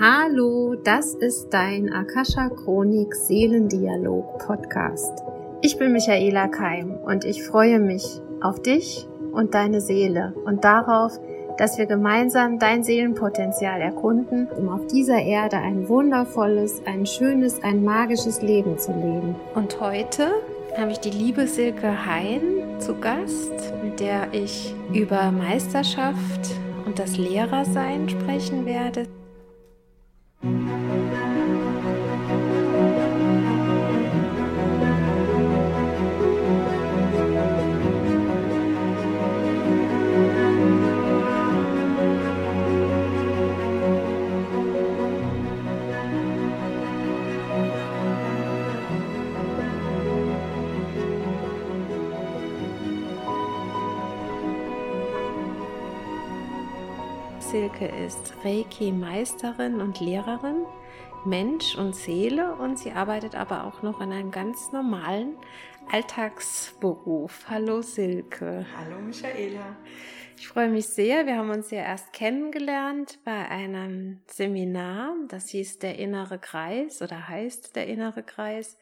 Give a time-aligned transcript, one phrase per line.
[0.00, 5.22] Hallo, das ist dein Akasha Chronik Seelendialog Podcast.
[5.62, 11.12] Ich bin Michaela Keim und ich freue mich auf dich und deine Seele und darauf,
[11.56, 17.84] dass wir gemeinsam dein Seelenpotenzial erkunden, um auf dieser Erde ein wundervolles, ein schönes, ein
[17.84, 19.36] magisches Leben zu leben.
[19.54, 20.30] Und heute
[20.76, 22.40] habe ich die liebe Silke Hein
[22.78, 26.56] zu Gast, mit der ich über Meisterschaft
[26.86, 29.06] und das Lehrersein sprechen werde.
[57.50, 60.66] Silke ist Reiki-Meisterin und Lehrerin,
[61.24, 65.36] Mensch und Seele und sie arbeitet aber auch noch in einem ganz normalen
[65.90, 67.46] Alltagsberuf.
[67.48, 68.64] Hallo Silke.
[68.76, 69.76] Hallo Michaela.
[70.38, 71.26] Ich freue mich sehr.
[71.26, 75.16] Wir haben uns ja erst kennengelernt bei einem Seminar.
[75.26, 78.78] Das hieß der innere Kreis oder heißt der innere Kreis.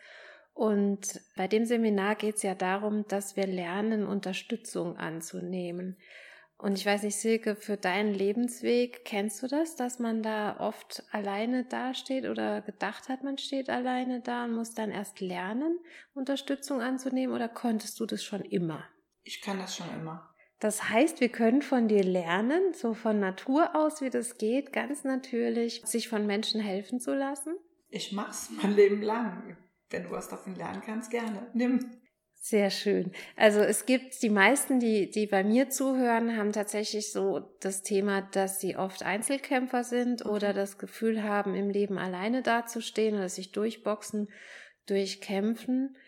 [0.53, 5.97] Und bei dem Seminar geht es ja darum, dass wir lernen, Unterstützung anzunehmen.
[6.59, 11.05] Und ich weiß nicht, Silke, für deinen Lebensweg, kennst du das, dass man da oft
[11.12, 15.79] alleine dasteht oder gedacht hat, man steht alleine da und muss dann erst lernen,
[16.14, 18.84] Unterstützung anzunehmen oder konntest du das schon immer?
[19.23, 20.34] Ich kann das schon immer.
[20.59, 25.05] Das heißt, wir können von dir lernen, so von Natur aus, wie das geht, ganz
[25.05, 27.55] natürlich, sich von Menschen helfen zu lassen?
[27.89, 29.56] Ich mach's mein Leben lang.
[29.91, 31.47] Wenn du was davon lernen kannst, gerne.
[31.55, 31.98] Nimm.
[32.49, 33.13] Sehr schön.
[33.37, 38.23] Also es gibt die meisten, die, die bei mir zuhören, haben tatsächlich so das Thema,
[38.23, 43.53] dass sie oft Einzelkämpfer sind oder das Gefühl haben, im Leben alleine dazustehen oder sich
[43.53, 44.31] durchboxen,
[44.87, 45.99] durchkämpfen.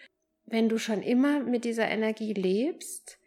[0.46, 3.18] Wenn du schon immer mit dieser Energie lebst,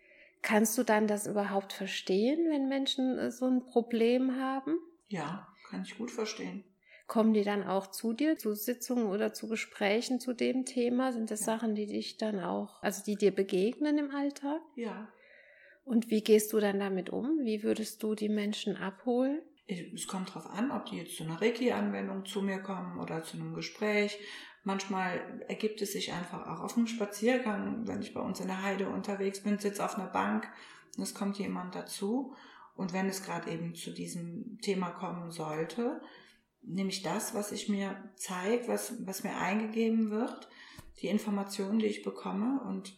[0.42, 4.76] kannst du dann das überhaupt verstehen, wenn Menschen äh, so ein Problem haben?
[5.08, 6.64] Ja, kann ich gut verstehen.
[7.08, 11.12] Kommen die dann auch zu dir, zu Sitzungen oder zu Gesprächen zu dem Thema?
[11.12, 11.42] Sind das.
[11.42, 14.62] Sachen, die dich dann auch, also die dir begegnen im Alltag?
[14.76, 15.10] Ja.
[15.86, 17.40] Und wie gehst du dann damit um?
[17.44, 19.42] Wie würdest du die Menschen abholen?
[19.68, 23.38] Es kommt drauf an, ob die jetzt zu einer Reiki-Anwendung zu mir kommen oder zu
[23.38, 24.18] einem Gespräch.
[24.64, 28.64] Manchmal ergibt es sich einfach auch auf einem Spaziergang, wenn ich bei uns in der
[28.64, 30.48] Heide unterwegs bin, sitze auf einer Bank
[30.98, 32.34] und es kommt jemand dazu.
[32.76, 36.02] Und wenn es gerade eben zu diesem Thema kommen sollte,
[36.66, 40.50] nehme ich das, was ich mir zeigt, was, was mir eingegeben wird,
[41.02, 42.98] die Informationen, die ich bekomme und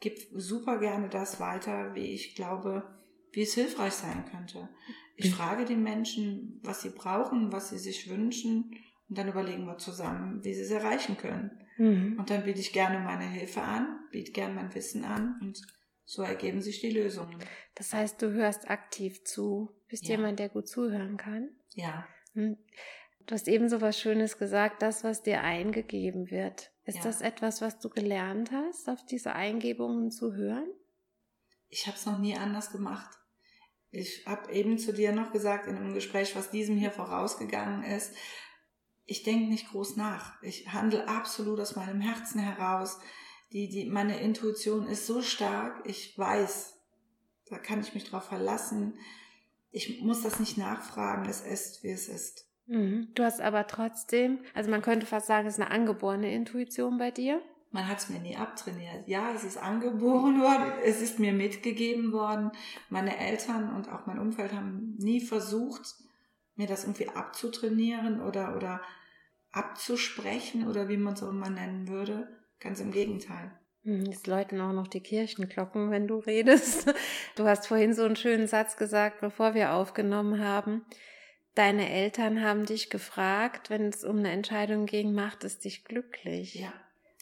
[0.00, 2.84] gebe super gerne das weiter, wie ich glaube,
[3.32, 4.68] wie es hilfreich sein könnte.
[5.16, 8.70] Ich frage die Menschen, was sie brauchen, was sie sich wünschen
[9.08, 11.50] und dann überlegen wir zusammen, wie sie es erreichen können.
[11.76, 12.16] Mhm.
[12.18, 15.60] Und dann biete ich gerne meine Hilfe an, biete gerne mein Wissen an und
[16.04, 17.38] so ergeben sich die Lösungen.
[17.74, 20.16] Das heißt, du hörst aktiv zu, bist Ja.
[20.16, 21.50] jemand, der gut zuhören kann.
[21.74, 22.06] Ja,
[22.38, 22.56] Hm.
[23.26, 26.70] Du hast eben so was Schönes gesagt, das, was dir eingegeben wird.
[26.84, 27.02] Ist Ja.
[27.02, 30.68] das etwas, was du gelernt hast, auf diese Eingebungen zu hören?
[31.70, 33.10] ich habe es noch nie anders gemacht.
[33.90, 38.14] Ich habe eben zu dir noch gesagt in einem Gespräch, was diesem hier vorausgegangen ist.
[39.04, 40.42] Ich denke nicht groß nach.
[40.42, 42.98] Ich handle absolut aus meinem Herzen heraus.
[43.52, 45.82] Die, die, meine Intuition ist so stark.
[45.84, 46.78] Ich weiß,
[47.50, 48.98] da kann ich mich drauf verlassen.
[49.70, 51.28] Ich muss das nicht nachfragen.
[51.28, 52.46] Es ist, wie es ist.
[52.66, 53.08] Mhm.
[53.14, 57.10] Du hast aber trotzdem, also man könnte fast sagen, es ist eine angeborene Intuition bei
[57.10, 57.42] dir.
[57.70, 59.06] Man hat es mir nie abtrainiert.
[59.06, 62.50] Ja, es ist angeboren worden, es ist mir mitgegeben worden.
[62.88, 65.96] Meine Eltern und auch mein Umfeld haben nie versucht,
[66.56, 68.80] mir das irgendwie abzutrainieren oder, oder
[69.52, 72.28] abzusprechen oder wie man es auch immer nennen würde.
[72.60, 73.52] Ganz im Gegenteil.
[73.88, 76.92] Mhm, Jetzt läuten auch noch die Kirchenglocken, wenn du redest.
[77.36, 80.84] Du hast vorhin so einen schönen Satz gesagt, bevor wir aufgenommen haben.
[81.54, 86.54] Deine Eltern haben dich gefragt, wenn es um eine Entscheidung ging, macht es dich glücklich?
[86.54, 86.72] Ja,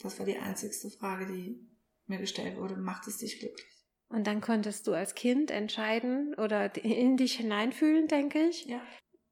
[0.01, 1.59] das war die einzigste Frage, die
[2.07, 2.75] mir gestellt wurde.
[2.75, 3.65] Macht es dich glücklich?
[4.09, 8.65] Und dann konntest du als Kind entscheiden oder in dich hineinfühlen, denke ich.
[8.65, 8.81] Ja.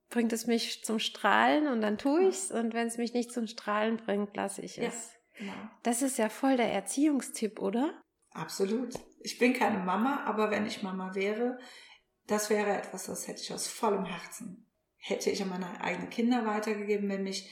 [0.10, 2.52] Bringt es mich zum Strahlen und dann tue ich's.
[2.52, 4.92] Und wenn es mich nicht zum Strahlen bringt, lasse ich Ja.
[5.38, 5.54] Genau.
[5.84, 8.02] Das ist ja voll der Erziehungstipp, oder?
[8.32, 8.94] Absolut.
[9.22, 11.58] Ich bin keine Mama, aber wenn ich Mama wäre,
[12.28, 14.66] das wäre etwas, das hätte ich aus vollem Herzen.
[14.98, 17.50] Hätte ich an meine eigenen Kinder weitergegeben, wenn mich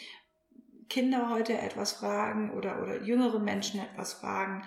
[0.90, 4.64] Kinder heute etwas fragen oder, oder jüngere Menschen etwas fragen,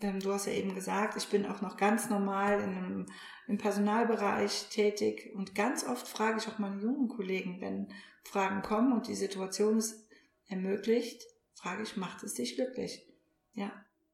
[0.00, 3.06] du hast ja eben gesagt, ich bin auch noch ganz normal in einem,
[3.46, 7.92] im Personalbereich tätig und ganz oft frage ich auch meine jungen Kollegen, wenn
[8.24, 10.06] Fragen kommen und die Situation es
[10.48, 11.22] ermöglicht,
[11.58, 13.06] frage ich, macht es dich glücklich?
[13.52, 13.72] Ja.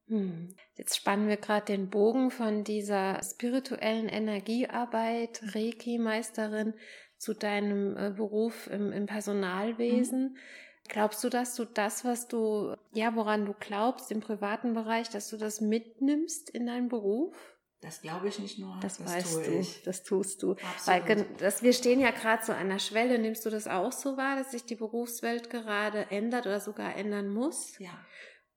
[0.09, 0.55] Hm.
[0.75, 6.75] Jetzt spannen wir gerade den Bogen von dieser spirituellen Energiearbeit, Reiki-Meisterin,
[7.17, 10.33] zu deinem äh, Beruf im, im Personalwesen.
[10.33, 10.37] Mhm.
[10.89, 15.31] Glaubst du, dass du das, was du, ja, woran du glaubst im privaten Bereich, dass
[15.31, 17.54] du das mitnimmst in deinen Beruf?
[17.85, 18.79] Das glaube ich nicht nur.
[18.81, 19.59] Das, das weißt du.
[19.59, 19.83] Ich.
[19.83, 20.53] Das tust du.
[20.53, 20.87] Absolut.
[20.87, 23.19] Weil das, wir stehen ja gerade zu einer Schwelle.
[23.19, 27.29] Nimmst du das auch so wahr, dass sich die Berufswelt gerade ändert oder sogar ändern
[27.29, 27.79] muss?
[27.79, 27.91] Ja.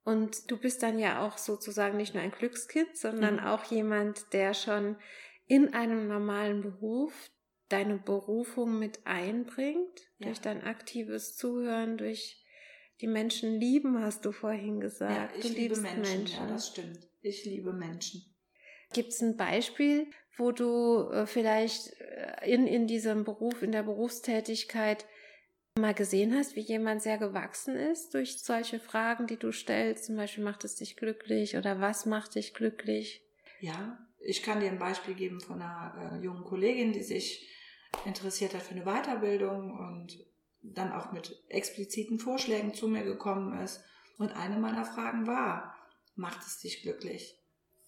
[0.06, 3.47] Und du bist dann ja auch sozusagen nicht nur ein Glückskind, sondern mhm.
[3.47, 4.95] auch jemand, der schon
[5.45, 7.30] in einem normalen Beruf
[7.68, 10.27] deine Berufung mit einbringt, ja.
[10.27, 12.41] durch dein aktives Zuhören, durch
[13.01, 15.33] die Menschen lieben, hast du vorhin gesagt.
[15.33, 17.09] Ja, ich du liebe Menschen, Menschen, ja, das stimmt.
[17.21, 18.23] Ich liebe Menschen.
[18.94, 20.07] Gibt es ein Beispiel,
[20.38, 25.06] wo du äh, vielleicht äh, in, in diesem Beruf, in der Berufstätigkeit
[25.80, 30.06] mal gesehen hast, wie jemand sehr gewachsen ist durch solche Fragen, die du stellst?
[30.06, 33.24] Zum Beispiel, macht es dich glücklich oder was macht dich glücklich?
[33.60, 37.48] Ja, ich kann dir ein Beispiel geben von einer äh, jungen Kollegin, die sich
[38.06, 40.25] interessiert hat für eine Weiterbildung und
[40.62, 43.83] dann auch mit expliziten Vorschlägen zu mir gekommen ist.
[44.18, 45.75] Und eine meiner Fragen war,
[46.16, 47.40] macht es dich glücklich?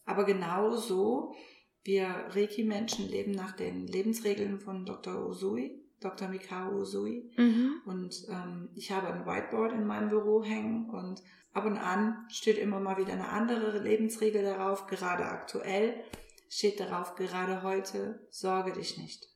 [0.09, 1.35] Aber genau so,
[1.83, 5.27] wir Reiki-Menschen leben nach den Lebensregeln von Dr.
[5.27, 6.27] Usui, Dr.
[6.29, 7.31] Mikao Usui.
[7.37, 7.73] Mhm.
[7.85, 11.21] Und ähm, ich habe ein Whiteboard in meinem Büro hängen und
[11.53, 14.87] ab und an steht immer mal wieder eine andere Lebensregel darauf.
[14.87, 16.03] Gerade aktuell
[16.49, 19.27] steht darauf, gerade heute, sorge dich nicht.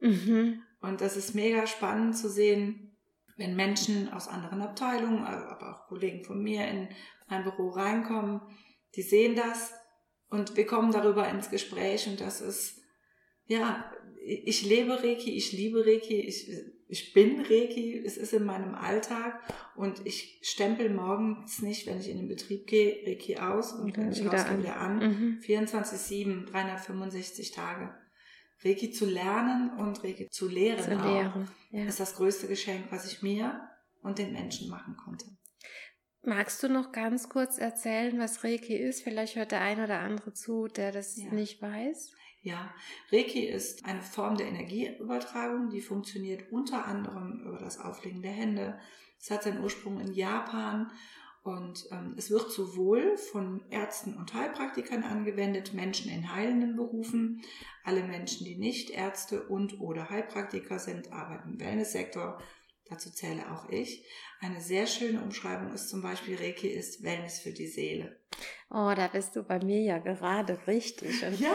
[0.00, 0.62] Mhm.
[0.80, 2.96] Und das ist mega spannend zu sehen,
[3.36, 6.88] wenn Menschen aus anderen Abteilungen, aber auch Kollegen von mir in
[7.28, 8.40] mein Büro reinkommen,
[8.96, 9.74] die sehen das
[10.34, 12.82] und wir kommen darüber ins Gespräch und das ist,
[13.46, 13.90] ja,
[14.24, 16.50] ich lebe Reiki, ich liebe Reiki, ich,
[16.88, 19.40] ich bin Reiki, es ist in meinem Alltag
[19.76, 24.10] und ich stempel morgens nicht, wenn ich in den Betrieb gehe, Reiki aus und wenn
[24.10, 24.98] ich rausgehe wieder an.
[24.98, 25.38] Mhm.
[25.40, 27.94] 24-7, 365 Tage.
[28.64, 31.84] Reiki zu lernen und Reiki zu lehren, zu lehren auch, ja.
[31.84, 33.68] ist das größte Geschenk, was ich mir
[34.02, 35.26] und den Menschen machen konnte.
[36.26, 39.02] Magst du noch ganz kurz erzählen, was Reiki ist?
[39.02, 41.30] Vielleicht hört der ein oder andere zu, der das ja.
[41.30, 42.12] nicht weiß.
[42.42, 42.74] Ja,
[43.12, 48.78] Reiki ist eine Form der Energieübertragung, die funktioniert unter anderem über das Auflegen der Hände.
[49.20, 50.90] Es hat seinen Ursprung in Japan
[51.42, 57.42] und ähm, es wird sowohl von Ärzten und Heilpraktikern angewendet, Menschen in heilenden Berufen,
[57.82, 62.40] alle Menschen, die nicht Ärzte und oder Heilpraktiker sind, arbeiten im Wellnesssektor.
[62.90, 64.06] Dazu zähle auch ich.
[64.40, 68.20] Eine sehr schöne Umschreibung ist zum Beispiel Reiki ist Wellness für die Seele.
[68.70, 71.24] Oh, da bist du bei mir ja gerade richtig.
[71.24, 71.54] Und ja,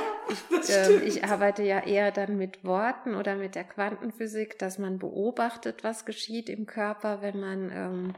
[0.50, 1.04] das äh, stimmt.
[1.04, 6.06] Ich arbeite ja eher dann mit Worten oder mit der Quantenphysik, dass man beobachtet, was
[6.06, 8.16] geschieht im Körper, wenn man ähm,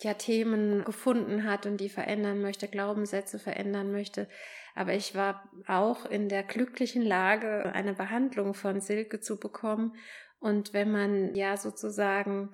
[0.00, 4.28] ja Themen gefunden hat und die verändern möchte, Glaubenssätze verändern möchte.
[4.74, 9.94] Aber ich war auch in der glücklichen Lage, eine Behandlung von Silke zu bekommen.
[10.42, 12.50] Und wenn man ja sozusagen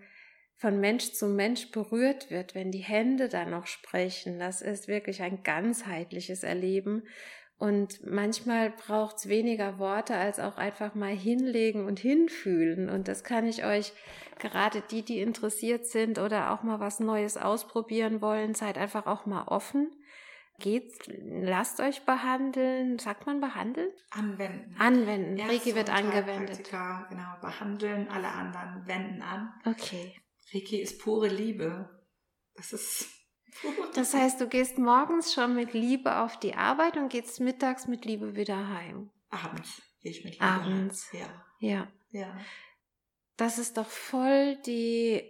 [0.56, 5.23] von Mensch zu Mensch berührt wird, wenn die Hände dann noch sprechen, das ist wirklich
[5.23, 7.05] ein ganzheitliches Erleben.
[7.56, 12.90] Und manchmal braucht es weniger Worte als auch einfach mal hinlegen und hinfühlen.
[12.90, 13.93] Und das kann ich euch,
[14.38, 19.25] gerade die, die interessiert sind oder auch mal was Neues ausprobieren wollen, seid einfach auch
[19.25, 19.90] mal offen.
[20.59, 22.99] Geht, lasst euch behandeln.
[22.99, 23.91] Sagt man behandeln?
[24.11, 24.75] Anwenden.
[24.79, 25.41] Anwenden.
[25.41, 26.69] Reiki wird angewendet.
[26.69, 28.09] Genau, behandeln.
[28.09, 29.53] Alle anderen wenden an.
[29.65, 30.15] Okay.
[30.53, 31.88] Reiki ist pure Liebe.
[32.55, 33.09] Das ist
[33.95, 38.05] das heißt, du gehst morgens schon mit Liebe auf die Arbeit und gehst mittags mit
[38.05, 39.11] Liebe wieder heim.
[39.31, 40.45] Abends gehe ich mit Liebe.
[40.45, 41.12] Abends.
[41.12, 41.21] Heim.
[41.61, 41.69] Ja.
[41.69, 41.88] Ja.
[42.11, 42.41] Ja.
[43.37, 45.23] Das ist doch voll die,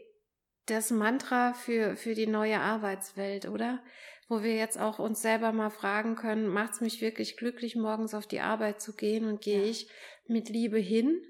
[0.66, 3.82] das Mantra für, für die neue Arbeitswelt, oder?
[4.28, 8.14] Wo wir jetzt auch uns selber mal fragen können, macht es mich wirklich glücklich, morgens
[8.14, 9.70] auf die Arbeit zu gehen und gehe ja.
[9.70, 9.88] ich
[10.26, 11.23] mit Liebe hin?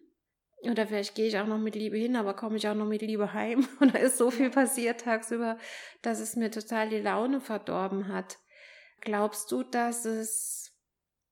[0.62, 3.02] Oder vielleicht gehe ich auch noch mit Liebe hin, aber komme ich auch noch mit
[3.02, 3.69] Liebe heim.
[3.81, 5.57] Und da ist so viel passiert tagsüber,
[6.02, 8.38] dass es mir total die Laune verdorben hat.
[9.00, 10.75] Glaubst du, dass es,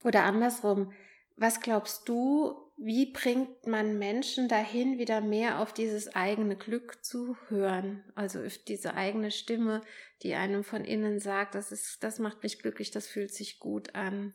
[0.05, 0.93] oder andersrum,
[1.37, 7.37] was glaubst du, wie bringt man Menschen dahin, wieder mehr auf dieses eigene Glück zu
[7.49, 8.05] hören?
[8.15, 9.83] Also diese eigene Stimme,
[10.23, 13.95] die einem von innen sagt, das ist, das macht mich glücklich, das fühlt sich gut
[13.95, 14.35] an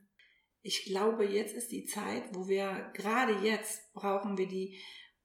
[0.64, 4.78] ich glaube, jetzt ist die Zeit, wo wir gerade jetzt brauchen wir die,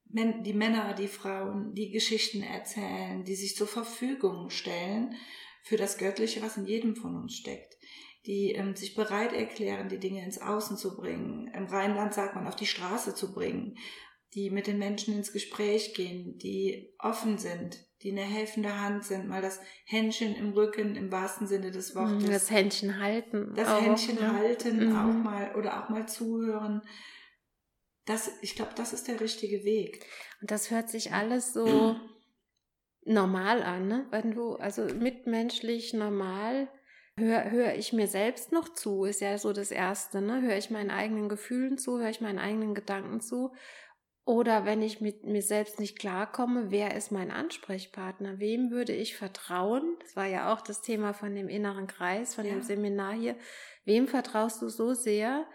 [0.06, 5.14] die Männer, die Frauen, die Geschichten erzählen, die sich zur Verfügung stellen
[5.62, 7.76] für das Göttliche, was in jedem von uns steckt.
[8.26, 11.48] Die ähm, sich bereit erklären, die Dinge ins Außen zu bringen.
[11.54, 13.76] Im Rheinland sagt man, auf die Straße zu bringen,
[14.34, 19.28] die mit den Menschen ins Gespräch gehen, die offen sind, die eine helfende Hand sind,
[19.28, 22.30] mal das Händchen im Rücken im wahrsten Sinne des mhm, Wortes.
[22.30, 23.52] Das Händchen halten.
[23.54, 24.32] Das auch, Händchen ne?
[24.32, 24.96] halten mhm.
[24.96, 26.82] auch mal oder auch mal zuhören.
[28.04, 30.04] Das, ich glaube, das ist der richtige Weg.
[30.40, 31.96] Und das hört sich alles so
[33.04, 34.06] normal an, ne?
[34.10, 36.68] Wenn du, also mitmenschlich normal,
[37.18, 40.42] höre hör ich mir selbst noch zu, ist ja so das Erste, ne?
[40.42, 43.52] Höre ich meinen eigenen Gefühlen zu, höre ich meinen eigenen Gedanken zu.
[44.24, 48.40] Oder wenn ich mit mir selbst nicht klarkomme, wer ist mein Ansprechpartner?
[48.40, 49.96] Wem würde ich vertrauen?
[50.00, 52.52] Das war ja auch das Thema von dem inneren Kreis, von ja.
[52.52, 53.36] dem Seminar hier.
[53.84, 55.46] Wem vertraust du so sehr,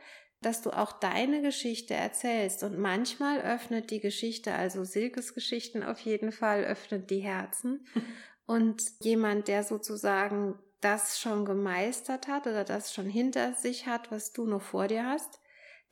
[0.42, 2.64] dass du auch deine Geschichte erzählst.
[2.64, 7.86] Und manchmal öffnet die Geschichte, also Silkes Geschichten auf jeden Fall, öffnet die Herzen.
[8.46, 14.34] Und jemand, der sozusagen das schon gemeistert hat oder das schon hinter sich hat, was
[14.34, 15.40] du noch vor dir hast,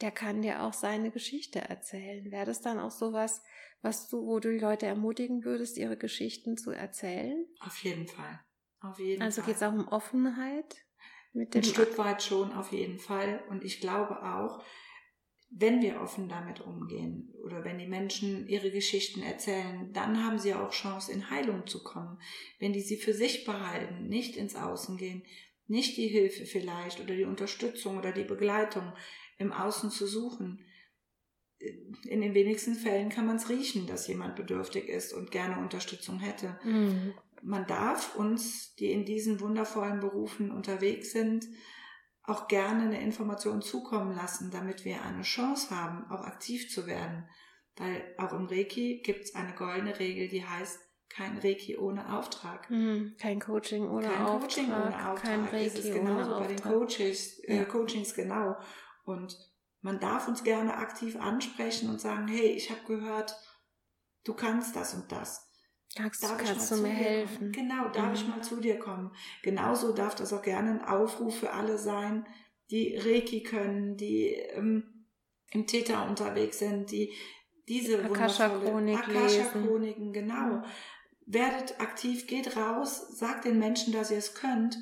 [0.02, 2.32] der kann dir auch seine Geschichte erzählen.
[2.32, 3.44] Wäre das dann auch sowas,
[3.82, 7.46] was du, wo du die Leute ermutigen würdest, ihre Geschichten zu erzählen?
[7.60, 8.40] Auf jeden Fall.
[8.82, 10.86] Auf jeden also geht es auch um Offenheit?
[11.32, 13.44] Mit dem Ein Stück weit schon, auf jeden Fall.
[13.50, 14.64] Und ich glaube auch,
[15.52, 20.54] wenn wir offen damit umgehen oder wenn die Menschen ihre Geschichten erzählen, dann haben sie
[20.54, 22.20] auch Chance, in Heilung zu kommen.
[22.60, 25.24] Wenn die sie für sich behalten, nicht ins Außen gehen,
[25.68, 28.94] nicht die Hilfe vielleicht oder die Unterstützung oder die Begleitung
[29.38, 30.66] im Außen zu suchen.
[32.08, 36.20] In den wenigsten Fällen kann man es riechen, dass jemand bedürftig ist und gerne Unterstützung
[36.20, 36.60] hätte.
[36.64, 41.48] Mhm man darf uns, die in diesen wundervollen Berufen unterwegs sind,
[42.30, 47.28] auch gerne eine Information zukommen lassen, damit wir eine Chance haben, auch aktiv zu werden.
[47.76, 52.70] Weil auch im Reiki gibt es eine goldene Regel, die heißt, kein Reiki ohne Auftrag.
[52.70, 54.42] Mhm, kein Coaching ohne kein Auftrag.
[54.42, 55.24] Coaching ohne Auftrag.
[55.24, 58.56] Kein Reiki es ist genauso bei den Coaches, äh, Coachings genau.
[59.06, 59.36] Und
[59.82, 63.36] man darf uns gerne aktiv ansprechen und sagen, hey, ich habe gehört,
[64.24, 65.49] du kannst das und das.
[66.02, 67.38] Sagst, darf kannst du mir helfen?
[67.38, 67.52] Kommen?
[67.52, 68.14] Genau, darf mhm.
[68.14, 69.12] ich mal zu dir kommen?
[69.44, 72.26] Genauso darf das auch gerne ein Aufruf für alle sein,
[72.72, 75.06] die Reiki können, die ähm,
[75.52, 77.14] im Täter unterwegs sind, die
[77.68, 80.64] diese Akasha-Chronik Akasha-Chroniken, genau.
[81.26, 84.78] Werdet aktiv, geht raus, sagt den Menschen, dass ihr es könnt.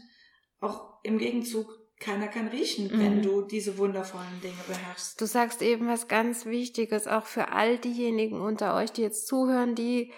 [0.62, 1.68] Auch im Gegenzug,
[2.00, 3.00] keiner kann riechen, mhm.
[3.00, 5.20] wenn du diese wundervollen Dinge beherrschst.
[5.20, 9.76] Du sagst eben was ganz Wichtiges, auch für all diejenigen unter euch, die jetzt zuhören,
[9.76, 10.14] die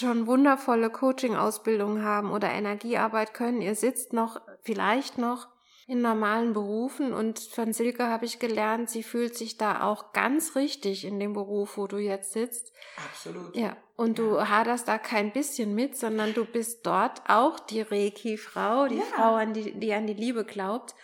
[0.00, 3.60] schon wundervolle Coaching-Ausbildungen haben oder Energiearbeit können.
[3.60, 5.48] Ihr sitzt noch, vielleicht noch
[5.86, 10.56] in normalen Berufen und von Silke habe ich gelernt, sie fühlt sich da auch ganz
[10.56, 12.72] richtig in dem Beruf, wo du jetzt sitzt.
[12.96, 13.54] Absolut.
[13.54, 14.24] Ja, und ja.
[14.24, 19.02] du haderst da kein bisschen mit, sondern du bist dort auch die Reiki-Frau, die ja.
[19.02, 20.94] Frau, an die, die an die Liebe glaubt.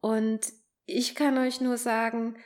[0.00, 0.40] Und
[0.86, 2.36] ich kann euch nur sagen,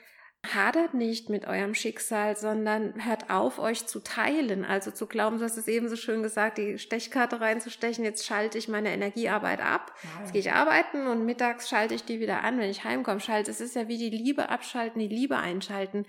[0.47, 4.65] hadert nicht mit eurem Schicksal, sondern hört auf, euch zu teilen.
[4.65, 8.57] Also zu glauben, du hast es eben so schön gesagt, die Stechkarte reinzustechen, jetzt schalte
[8.57, 9.93] ich meine Energiearbeit ab.
[10.03, 10.21] Ja.
[10.21, 13.21] Jetzt gehe ich arbeiten und mittags schalte ich die wieder an, wenn ich heimkomme.
[13.21, 16.07] Schalte, es ist ja wie die Liebe abschalten, die Liebe einschalten.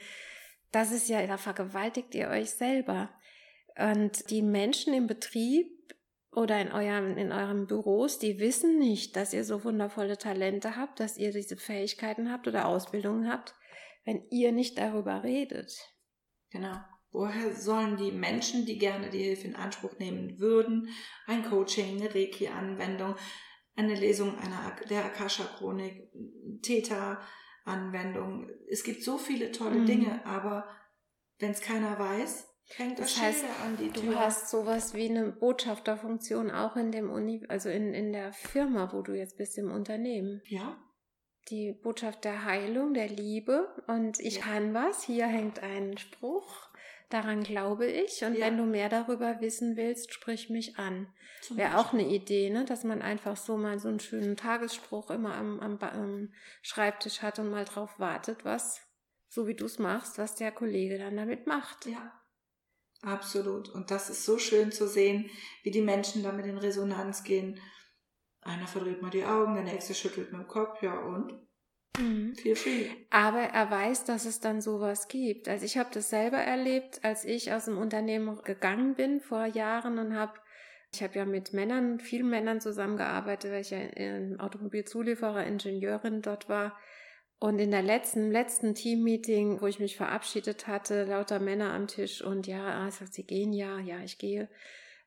[0.72, 3.10] Das ist ja, da vergewaltigt ihr euch selber.
[3.78, 5.68] Und die Menschen im Betrieb
[6.32, 11.02] oder in eurem, in euren Büros, die wissen nicht, dass ihr so wundervolle Talente habt,
[11.02, 13.56] dass ihr diese Fähigkeiten habt oder Ausbildungen habt
[14.06, 15.74] wenn ihr nicht darüber redet.
[16.50, 16.78] Genau.
[17.12, 20.90] Woher sollen die Menschen, die gerne die Hilfe in Anspruch nehmen würden,
[21.28, 23.16] ein Coaching, eine Reiki-Anwendung,
[23.76, 26.10] eine Lesung einer, der Akasha-Chronik,
[26.62, 28.50] Theta-Anwendung.
[28.70, 29.86] Es gibt so viele tolle mhm.
[29.86, 30.68] Dinge, aber
[31.40, 34.12] wenn es keiner weiß, fängt das, das heißt, an die Tür.
[34.12, 38.94] Du hast sowas wie eine Botschafterfunktion auch in dem Uni, also in, in der Firma,
[38.94, 40.42] wo du jetzt bist, im Unternehmen.
[40.46, 40.78] Ja,
[41.50, 44.42] die Botschaft der Heilung, der Liebe und ich ja.
[44.44, 45.04] kann was.
[45.04, 46.70] Hier hängt ein Spruch.
[47.10, 48.24] Daran glaube ich.
[48.24, 48.46] Und ja.
[48.46, 51.08] wenn du mehr darüber wissen willst, sprich mich an.
[51.50, 52.64] Wäre auch eine Idee, ne?
[52.64, 57.40] dass man einfach so mal so einen schönen Tagesspruch immer am, am, am Schreibtisch hat
[57.40, 58.80] und mal drauf wartet, was,
[59.28, 61.88] so wie du es machst, was der Kollege dann damit macht.
[61.88, 62.14] Ja.
[63.02, 63.70] Absolut.
[63.70, 65.30] Und das ist so schön zu sehen,
[65.64, 67.60] wie die Menschen damit in Resonanz gehen
[68.42, 71.34] einer verdreht mal die Augen, der nächste schüttelt mit dem Kopf, ja und?
[71.98, 72.36] Mhm.
[72.36, 72.90] Viel, viel.
[73.10, 75.48] Aber er weiß, dass es dann sowas gibt.
[75.48, 80.00] Also ich habe das selber erlebt, als ich aus dem Unternehmen gegangen bin vor Jahren
[80.00, 80.34] und habe
[80.94, 83.80] ich habe ja mit Männern, vielen Männern zusammengearbeitet, weil ich ja
[84.44, 86.78] Automobilzulieferer, Ingenieurin dort war.
[87.40, 92.22] Und in der letzten, letzten Teammeeting, wo ich mich verabschiedet hatte, lauter Männer am Tisch
[92.22, 94.50] und ja, ah, sagt, sie gehen ja, ja, ich gehe.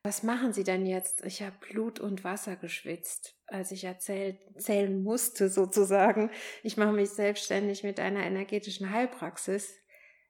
[0.05, 1.25] Was machen Sie denn jetzt?
[1.25, 3.35] Ich habe Blut und Wasser geschwitzt.
[3.47, 6.29] als ich erzählt, erzählen musste sozusagen,
[6.61, 9.73] ich mache mich selbstständig mit einer energetischen Heilpraxis.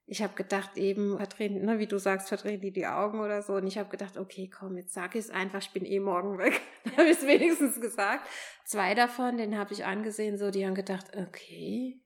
[0.05, 3.55] Ich habe gedacht, eben, verdrehen, ne, wie du sagst, verdrehen die die Augen oder so.
[3.55, 6.37] Und ich habe gedacht, okay, komm, jetzt sag ich es einfach, ich bin eh morgen
[6.37, 6.61] weg.
[6.85, 8.25] Dann habe ich es wenigstens gesagt.
[8.63, 12.01] Zwei davon, den habe ich angesehen, so, die haben gedacht, okay,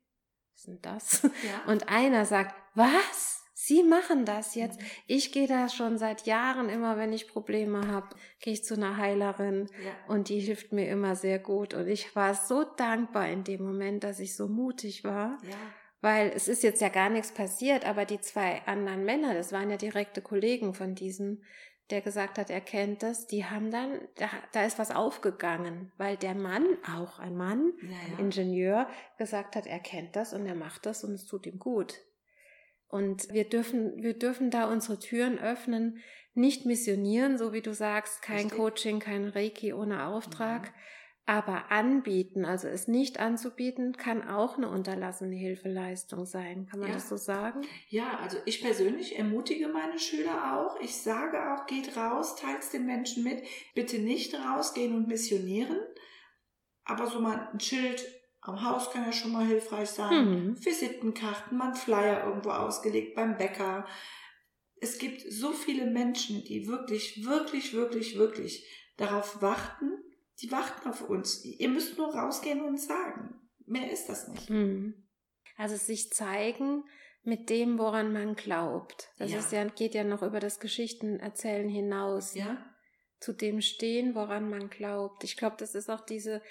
[0.53, 1.21] was ist denn das?
[1.23, 1.71] Ja.
[1.71, 3.38] Und einer sagt, was?
[3.61, 4.79] Sie machen das jetzt.
[4.79, 4.85] Mhm.
[5.05, 8.95] Ich gehe da schon seit Jahren immer, wenn ich Probleme habe, gehe ich zu einer
[8.95, 9.91] Heilerin ja.
[10.07, 11.73] und die hilft mir immer sehr gut.
[11.73, 15.37] Und ich war so dankbar in dem Moment, dass ich so mutig war.
[15.43, 15.57] Ja.
[15.99, 19.69] Weil es ist jetzt ja gar nichts passiert, aber die zwei anderen Männer, das waren
[19.69, 21.43] ja direkte Kollegen von diesem,
[21.89, 26.15] der gesagt hat, er kennt das, die haben dann, da, da ist was aufgegangen, weil
[26.15, 28.87] der Mann, auch ein Mann, ja, ein Ingenieur,
[29.17, 31.99] gesagt hat, er kennt das und er macht das und es tut ihm gut.
[32.89, 35.99] Und wir dürfen, wir dürfen da unsere Türen öffnen,
[36.33, 38.57] nicht missionieren, so wie du sagst, kein Richtig.
[38.57, 40.75] Coaching, kein Reiki ohne Auftrag, mhm.
[41.25, 46.65] aber anbieten, also es nicht anzubieten, kann auch eine unterlassene Hilfeleistung sein.
[46.65, 46.95] Kann man ja.
[46.95, 47.61] das so sagen?
[47.89, 50.79] Ja, also ich persönlich ermutige meine Schüler auch.
[50.81, 53.43] Ich sage auch, geht raus, teilt es den Menschen mit.
[53.75, 55.77] Bitte nicht rausgehen und missionieren,
[56.85, 58.03] aber so mal ein Schild
[58.49, 60.25] am Haus kann ja schon mal hilfreich sein.
[60.25, 60.65] Mhm.
[60.65, 63.87] Visitenkarten, man Flyer irgendwo ausgelegt beim Bäcker.
[64.81, 68.65] Es gibt so viele Menschen, die wirklich, wirklich, wirklich, wirklich
[68.97, 69.91] darauf warten.
[70.41, 71.43] Die warten auf uns.
[71.43, 73.35] Ihr müsst nur rausgehen und sagen.
[73.65, 74.49] Mehr ist das nicht.
[74.49, 75.07] Mhm.
[75.57, 76.83] Also sich zeigen
[77.23, 79.09] mit dem, woran man glaubt.
[79.17, 79.39] Das ja.
[79.39, 82.33] Ist ja, geht ja noch über das Geschichtenerzählen hinaus.
[82.33, 82.57] Ja.
[83.19, 85.25] Zu dem stehen, woran man glaubt.
[85.25, 86.41] Ich glaube, das ist auch diese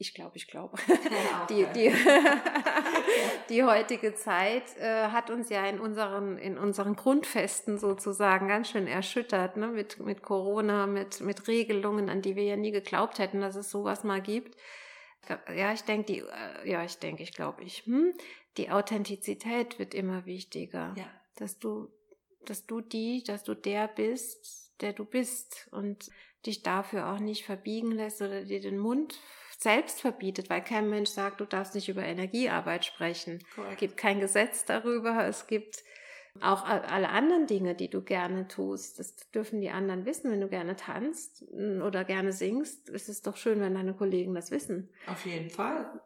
[0.00, 0.78] ich glaube, ich glaube.
[1.50, 1.92] Die, die,
[3.48, 8.86] die heutige Zeit äh, hat uns ja in unseren, in unseren Grundfesten sozusagen ganz schön
[8.86, 9.68] erschüttert, ne?
[9.68, 13.70] mit, mit Corona, mit, mit Regelungen, an die wir ja nie geglaubt hätten, dass es
[13.70, 14.56] sowas mal gibt.
[15.54, 18.14] Ja, ich denke, die, äh, ja, ich denke, ich glaube, ich, hm,
[18.56, 20.94] die Authentizität wird immer wichtiger.
[20.96, 21.10] Ja.
[21.36, 21.88] Dass du,
[22.46, 26.08] dass du die, dass du der bist, der du bist und
[26.46, 29.18] dich dafür auch nicht verbiegen lässt oder dir den Mund
[29.58, 33.44] selbst verbietet, weil kein Mensch sagt, du darfst nicht über Energiearbeit sprechen.
[33.54, 33.72] Correct.
[33.72, 35.26] Es gibt kein Gesetz darüber.
[35.26, 35.82] Es gibt
[36.40, 39.00] auch alle anderen Dinge, die du gerne tust.
[39.00, 40.30] Das dürfen die anderen wissen.
[40.30, 44.52] Wenn du gerne tanzt oder gerne singst, ist es doch schön, wenn deine Kollegen das
[44.52, 44.90] wissen.
[45.08, 46.00] Auf jeden Fall.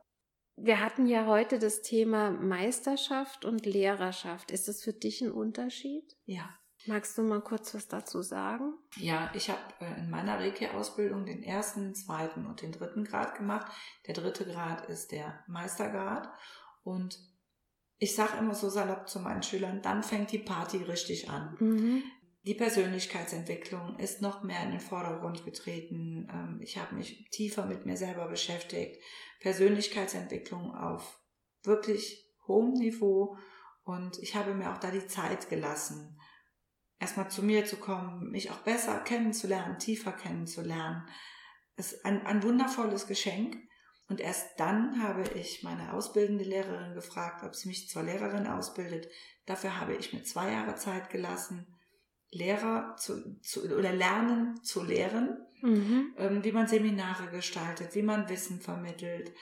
[0.57, 4.51] Wir hatten ja heute das Thema Meisterschaft und Lehrerschaft.
[4.51, 6.17] Ist das für dich ein Unterschied?
[6.25, 6.59] Ja.
[6.87, 8.75] Magst du mal kurz was dazu sagen?
[8.97, 13.71] Ja, ich habe äh, in meiner Reiki-Ausbildung den ersten, zweiten und den dritten Grad gemacht.
[14.07, 16.29] Der dritte Grad ist der Meistergrad.
[16.83, 17.21] Und
[17.99, 21.57] ich sage immer so salopp zu meinen Schülern, dann fängt die Party richtig an.
[21.61, 22.03] Mhm.
[22.45, 26.29] Die Persönlichkeitsentwicklung ist noch mehr in den Vordergrund getreten.
[26.33, 29.01] Ähm, ich habe mich tiefer mit mir selber beschäftigt.
[29.39, 31.21] Persönlichkeitsentwicklung auf
[31.63, 33.37] wirklich hohem Niveau.
[33.85, 36.19] Und ich habe mir auch da die Zeit gelassen
[37.03, 41.05] erstmal zu mir zu kommen, mich auch besser kennenzulernen, tiefer kennenzulernen.
[41.77, 43.57] ist ein, ein wundervolles Geschenk.
[44.09, 49.09] Und erst dann habe ich meine ausbildende Lehrerin gefragt, ob sie mich zur Lehrerin ausbildet.
[49.47, 51.67] Dafür habe ich mir zwei Jahre Zeit gelassen,
[52.31, 56.15] Lehrer zu, zu oder lernen zu lehren, mhm.
[56.19, 59.33] ähm, wie man Seminare gestaltet, wie man Wissen vermittelt,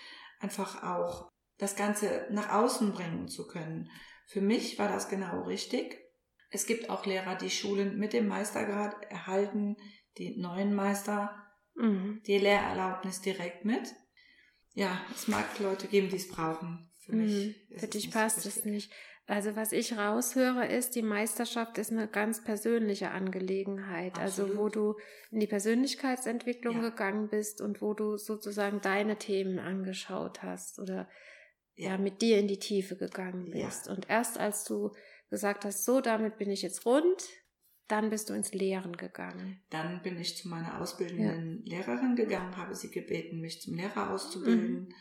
[0.40, 3.90] einfach auch das Ganze nach außen bringen zu können.
[4.26, 6.09] Für mich war das genau richtig.
[6.50, 9.76] Es gibt auch Lehrer, die Schulen mit dem Meistergrad erhalten,
[10.18, 11.34] die neuen Meister
[11.74, 12.22] mhm.
[12.26, 13.94] die Lehrerlaubnis direkt mit.
[14.74, 16.90] Ja, es mag Leute geben, die es brauchen.
[16.98, 17.78] Für mich mhm.
[17.78, 18.92] Für dich passt es nicht.
[19.26, 24.18] Also was ich raushöre ist, die Meisterschaft ist eine ganz persönliche Angelegenheit.
[24.18, 24.50] Absolut.
[24.50, 24.96] Also wo du
[25.30, 26.88] in die Persönlichkeitsentwicklung ja.
[26.90, 31.08] gegangen bist und wo du sozusagen deine Themen angeschaut hast oder
[31.76, 33.86] ja, ja mit dir in die Tiefe gegangen bist.
[33.86, 33.92] Ja.
[33.92, 34.90] Und erst als du
[35.30, 37.28] gesagt hast, so, damit bin ich jetzt rund,
[37.88, 39.62] dann bist du ins Lehren gegangen.
[39.70, 41.78] Dann bin ich zu meiner ausbildenden ja.
[41.78, 44.88] Lehrerin gegangen, habe sie gebeten, mich zum Lehrer auszubilden.
[44.88, 44.94] Mhm.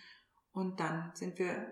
[0.51, 1.67] Und dann sind wir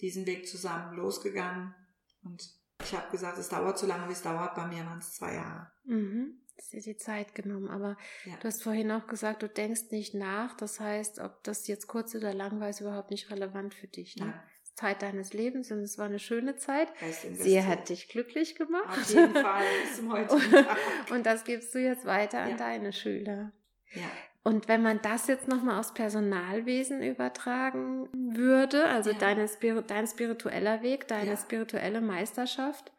[0.00, 1.74] diesen Weg zusammen losgegangen.
[2.22, 2.46] Und
[2.82, 4.54] ich habe gesagt, es dauert so lange, wie es dauert.
[4.54, 5.70] Bei mir waren es zwei Jahre.
[5.84, 6.42] Mhm.
[6.56, 7.68] Das ist dir die Zeit genommen.
[7.68, 8.36] Aber ja.
[8.36, 10.56] du hast vorhin auch gesagt, du denkst nicht nach.
[10.56, 14.16] Das heißt, ob das jetzt kurz oder lang war, ist überhaupt nicht relevant für dich.
[14.16, 14.26] Ne?
[14.26, 14.44] Ja.
[14.78, 16.88] Zeit deines Lebens und es war eine schöne Zeit.
[17.32, 18.88] Sie hat dich glücklich gemacht.
[18.88, 20.78] Auf jeden Fall, bis zum heutigen Tag.
[21.10, 22.56] Und das gibst du jetzt weiter an ja.
[22.56, 23.52] deine Schüler.
[23.92, 24.08] Ja.
[24.44, 29.18] Und wenn man das jetzt nochmal aufs Personalwesen übertragen würde, also ja.
[29.18, 29.48] deine
[29.82, 31.36] dein spiritueller Weg, deine ja.
[31.36, 32.92] spirituelle Meisterschaft,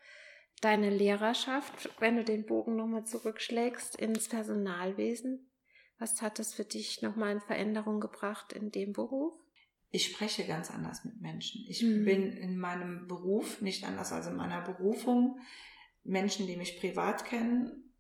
[0.59, 5.49] deine Lehrerschaft, wenn du den Bogen nochmal zurückschlägst ins Personalwesen,
[5.97, 9.33] Was hat es für dich nochmal in Veränderung gebracht in dem Beruf?
[9.91, 11.65] Ich spreche ganz anders mit Menschen.
[11.67, 12.05] Ich mhm.
[12.05, 15.39] bin in meinem Beruf nicht anders als in meiner Berufung.
[16.03, 17.91] Menschen, die mich privat kennen,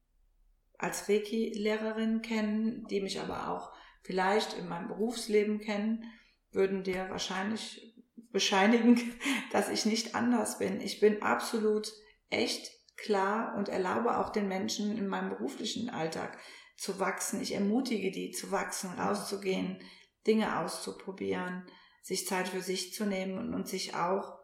[0.77, 3.71] als Reiki-Lehrerin kennen, die mich aber auch
[4.03, 6.05] vielleicht in meinem Berufsleben kennen,
[6.51, 7.95] würden dir wahrscheinlich
[8.31, 9.13] bescheinigen,
[9.51, 10.81] dass ich nicht anders bin.
[10.81, 11.91] Ich bin absolut
[12.29, 16.37] echt klar und erlaube auch den Menschen in meinem beruflichen Alltag
[16.77, 17.41] zu wachsen.
[17.41, 19.79] Ich ermutige die zu wachsen, rauszugehen,
[20.27, 21.65] Dinge auszuprobieren,
[22.01, 24.39] sich Zeit für sich zu nehmen und, sich auch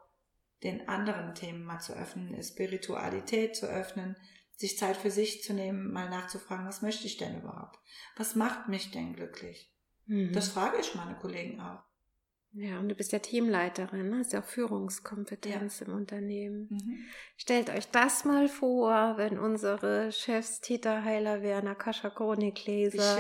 [0.63, 4.15] den anderen Themen mal zu öffnen, Spiritualität zu öffnen,
[4.55, 7.77] sich Zeit für sich zu nehmen, mal nachzufragen, was möchte ich denn überhaupt?
[8.15, 9.73] Was macht mich denn glücklich?
[10.05, 10.31] Mhm.
[10.33, 11.83] Das frage ich meine Kollegen auch.
[12.57, 14.19] Ja, und du bist ja Teamleiterin, ne?
[14.19, 15.87] hast ja auch Führungskompetenz ja.
[15.87, 16.67] im Unternehmen.
[16.69, 16.99] Mhm.
[17.35, 23.17] Stellt euch das mal vor, wenn unsere Chefs Theta Heiler wären, Akasha Chronikleser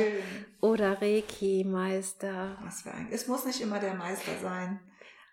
[0.61, 2.57] oder Reiki-Meister.
[2.63, 4.79] Was für ein, es muss nicht immer der Meister sein.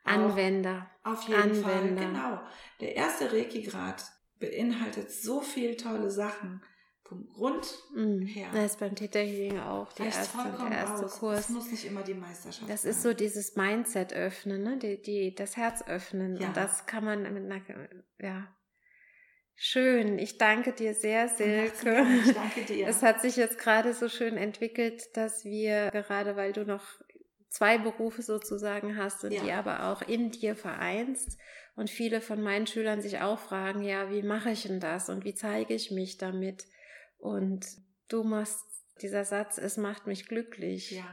[0.02, 0.90] Anwender.
[1.04, 1.68] Auf, auf jeden Anwender.
[1.68, 2.40] Fall, genau.
[2.80, 4.02] Der erste Reiki-Grad
[4.40, 6.60] beinhaltet so viel tolle Sachen
[7.04, 8.22] vom Grund mm.
[8.22, 8.48] her.
[8.52, 10.38] Das ist beim Theta Healing auch die erste,
[10.70, 11.06] der erste.
[11.06, 11.36] Kurs.
[11.36, 14.78] Das muss nicht immer die Meisterschaft Das ist so dieses Mindset öffnen, ne?
[14.78, 16.36] die, die, das Herz öffnen.
[16.36, 16.48] Ja.
[16.48, 17.60] Und das kann man mit einer,
[18.18, 18.48] ja,
[19.54, 22.04] Schön, ich danke dir sehr, Silke.
[22.24, 22.88] Ich danke dir.
[22.88, 26.82] Es hat sich jetzt gerade so schön entwickelt, dass wir, gerade weil du noch
[27.48, 29.42] zwei Berufe sozusagen hast und ja.
[29.42, 31.38] die aber auch in dir vereinst
[31.76, 35.24] und viele von meinen Schülern sich auch fragen, ja, wie mache ich denn das und
[35.24, 36.64] wie zeige ich mich damit?
[37.22, 37.64] Und
[38.08, 38.64] du machst
[39.00, 40.90] dieser Satz, es macht mich glücklich.
[40.90, 41.04] Ja.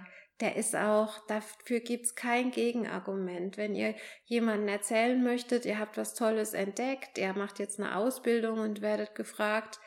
[0.41, 3.57] Der ist auch, dafür gibt's kein Gegenargument.
[3.57, 3.93] Wenn ihr
[4.25, 9.13] jemanden erzählen möchtet, ihr habt was Tolles entdeckt, ihr macht jetzt eine Ausbildung und werdet
[9.13, 9.79] gefragt,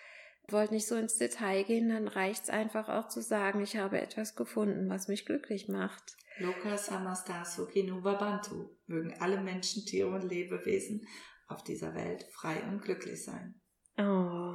[0.46, 4.36] wollt nicht so ins Detail gehen, dann reicht's einfach auch zu sagen, ich habe etwas
[4.36, 6.16] gefunden, was mich glücklich macht.
[6.38, 8.76] Loka Samastasu Kinubabantu.
[8.86, 11.04] Mögen alle Menschen, Tiere und Lebewesen
[11.48, 13.60] auf dieser Welt frei und glücklich sein.
[13.98, 14.54] Oh.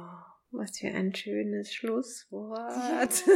[0.50, 3.24] Was für ein schönes Schlusswort.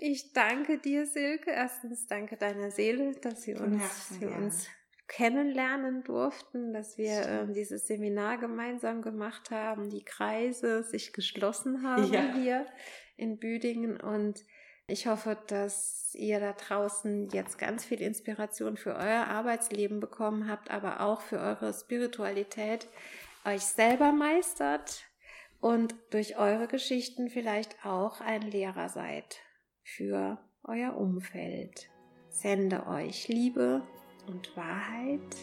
[0.00, 1.50] Ich danke dir, Silke.
[1.50, 4.68] Erstens danke deiner Seele, dass sie uns, sie uns
[5.08, 12.12] kennenlernen durften, dass wir äh, dieses Seminar gemeinsam gemacht haben, die Kreise sich geschlossen haben
[12.12, 12.32] ja.
[12.34, 12.66] hier
[13.16, 14.44] in Büdingen und
[14.86, 20.70] ich hoffe, dass ihr da draußen jetzt ganz viel Inspiration für euer Arbeitsleben bekommen habt,
[20.70, 22.86] aber auch für eure Spiritualität
[23.44, 25.07] euch selber meistert,
[25.60, 29.40] und durch eure Geschichten vielleicht auch ein Lehrer seid
[29.82, 31.88] für euer Umfeld.
[32.30, 33.82] Sende euch Liebe
[34.26, 35.36] und Wahrheit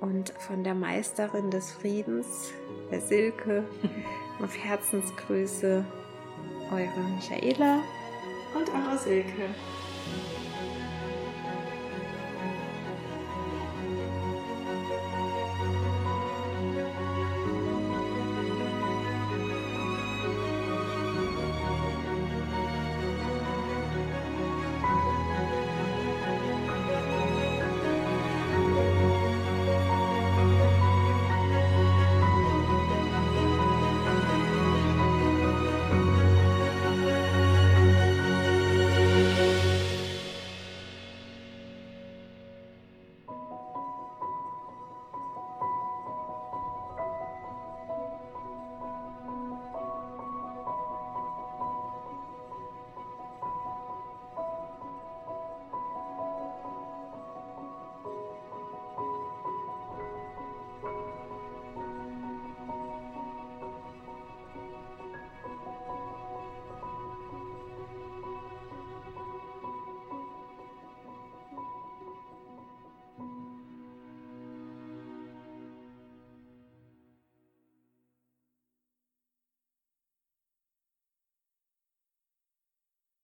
[0.00, 2.52] und von der Meisterin des Friedens,
[2.90, 3.64] der Silke,
[4.42, 5.84] auf Herzensgrüße,
[6.70, 7.82] eure Michaela
[8.54, 9.54] und eure Silke.